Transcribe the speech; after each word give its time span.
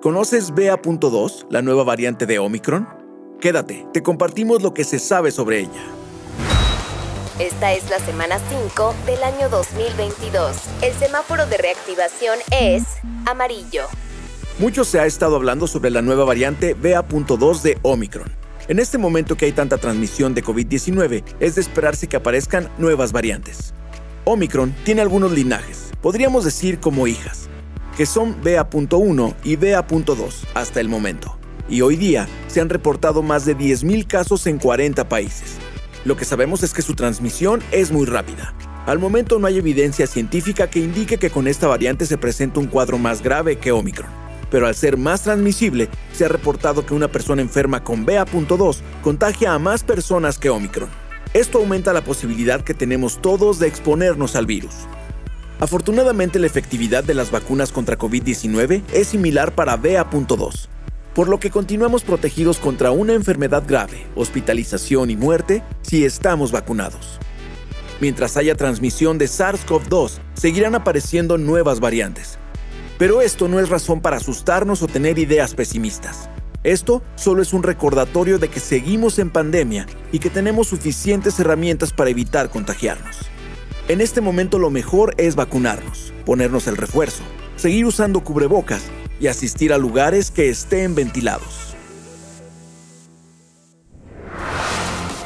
¿Conoces 0.00 0.52
BA.2, 0.52 1.46
la 1.50 1.60
nueva 1.60 1.82
variante 1.82 2.24
de 2.24 2.38
Omicron? 2.38 2.86
Quédate, 3.40 3.84
te 3.92 4.00
compartimos 4.00 4.62
lo 4.62 4.72
que 4.72 4.84
se 4.84 5.00
sabe 5.00 5.32
sobre 5.32 5.58
ella. 5.58 5.82
Esta 7.40 7.72
es 7.72 7.90
la 7.90 7.98
semana 7.98 8.36
5 8.48 8.94
del 9.06 9.24
año 9.24 9.48
2022. 9.48 10.56
El 10.82 10.92
semáforo 10.94 11.46
de 11.46 11.56
reactivación 11.56 12.38
es 12.52 12.84
amarillo. 13.26 13.86
Mucho 14.60 14.84
se 14.84 15.00
ha 15.00 15.06
estado 15.06 15.34
hablando 15.34 15.66
sobre 15.66 15.90
la 15.90 16.00
nueva 16.00 16.24
variante 16.24 16.74
BA.2 16.74 17.62
de 17.62 17.78
Omicron. 17.82 18.30
En 18.68 18.78
este 18.78 18.98
momento 18.98 19.36
que 19.36 19.46
hay 19.46 19.52
tanta 19.52 19.78
transmisión 19.78 20.32
de 20.32 20.44
COVID-19, 20.44 21.24
es 21.40 21.56
de 21.56 21.60
esperarse 21.60 22.06
que 22.06 22.16
aparezcan 22.16 22.68
nuevas 22.78 23.10
variantes. 23.10 23.74
Omicron 24.24 24.76
tiene 24.84 25.00
algunos 25.00 25.32
linajes, 25.32 25.90
podríamos 26.00 26.44
decir 26.44 26.78
como 26.78 27.08
hijas, 27.08 27.47
que 27.98 28.06
son 28.06 28.36
BA.1 28.44 29.34
y 29.42 29.56
BA.2 29.56 30.44
hasta 30.54 30.78
el 30.78 30.88
momento. 30.88 31.36
Y 31.68 31.80
hoy 31.80 31.96
día 31.96 32.28
se 32.46 32.60
han 32.60 32.68
reportado 32.68 33.24
más 33.24 33.44
de 33.44 33.58
10.000 33.58 34.06
casos 34.06 34.46
en 34.46 34.58
40 34.58 35.08
países. 35.08 35.56
Lo 36.04 36.16
que 36.16 36.24
sabemos 36.24 36.62
es 36.62 36.72
que 36.72 36.82
su 36.82 36.94
transmisión 36.94 37.60
es 37.72 37.90
muy 37.90 38.06
rápida. 38.06 38.54
Al 38.86 39.00
momento 39.00 39.40
no 39.40 39.48
hay 39.48 39.58
evidencia 39.58 40.06
científica 40.06 40.70
que 40.70 40.78
indique 40.78 41.18
que 41.18 41.30
con 41.30 41.48
esta 41.48 41.66
variante 41.66 42.06
se 42.06 42.16
presenta 42.16 42.60
un 42.60 42.68
cuadro 42.68 42.98
más 42.98 43.20
grave 43.20 43.58
que 43.58 43.72
Omicron. 43.72 44.10
Pero 44.48 44.68
al 44.68 44.76
ser 44.76 44.96
más 44.96 45.22
transmisible, 45.24 45.88
se 46.12 46.24
ha 46.24 46.28
reportado 46.28 46.86
que 46.86 46.94
una 46.94 47.08
persona 47.08 47.42
enferma 47.42 47.82
con 47.82 48.06
BA.2 48.06 48.78
contagia 49.02 49.54
a 49.54 49.58
más 49.58 49.82
personas 49.82 50.38
que 50.38 50.50
Omicron. 50.50 50.88
Esto 51.34 51.58
aumenta 51.58 51.92
la 51.92 52.04
posibilidad 52.04 52.62
que 52.62 52.74
tenemos 52.74 53.20
todos 53.20 53.58
de 53.58 53.66
exponernos 53.66 54.36
al 54.36 54.46
virus. 54.46 54.86
Afortunadamente 55.60 56.38
la 56.38 56.46
efectividad 56.46 57.02
de 57.02 57.14
las 57.14 57.32
vacunas 57.32 57.72
contra 57.72 57.98
COVID-19 57.98 58.82
es 58.92 59.08
similar 59.08 59.56
para 59.56 59.76
BA.2, 59.76 60.68
por 61.14 61.28
lo 61.28 61.40
que 61.40 61.50
continuamos 61.50 62.04
protegidos 62.04 62.58
contra 62.58 62.92
una 62.92 63.14
enfermedad 63.14 63.64
grave, 63.66 64.06
hospitalización 64.14 65.10
y 65.10 65.16
muerte 65.16 65.64
si 65.82 66.04
estamos 66.04 66.52
vacunados. 66.52 67.18
Mientras 68.00 68.36
haya 68.36 68.54
transmisión 68.54 69.18
de 69.18 69.26
SARS-CoV-2, 69.26 70.20
seguirán 70.34 70.76
apareciendo 70.76 71.36
nuevas 71.38 71.80
variantes. 71.80 72.38
Pero 72.96 73.20
esto 73.20 73.48
no 73.48 73.58
es 73.58 73.68
razón 73.68 74.00
para 74.00 74.18
asustarnos 74.18 74.82
o 74.82 74.86
tener 74.86 75.18
ideas 75.18 75.54
pesimistas. 75.54 76.30
Esto 76.62 77.02
solo 77.16 77.42
es 77.42 77.52
un 77.52 77.64
recordatorio 77.64 78.38
de 78.38 78.48
que 78.48 78.60
seguimos 78.60 79.18
en 79.18 79.30
pandemia 79.30 79.86
y 80.12 80.20
que 80.20 80.30
tenemos 80.30 80.68
suficientes 80.68 81.40
herramientas 81.40 81.92
para 81.92 82.10
evitar 82.10 82.48
contagiarnos. 82.48 83.16
En 83.88 84.00
este 84.02 84.20
momento 84.20 84.58
lo 84.58 84.68
mejor 84.68 85.14
es 85.16 85.34
vacunarnos, 85.34 86.12
ponernos 86.26 86.66
el 86.66 86.76
refuerzo, 86.76 87.22
seguir 87.56 87.86
usando 87.86 88.22
cubrebocas 88.22 88.82
y 89.18 89.28
asistir 89.28 89.72
a 89.72 89.78
lugares 89.78 90.30
que 90.30 90.50
estén 90.50 90.94
ventilados. 90.94 91.74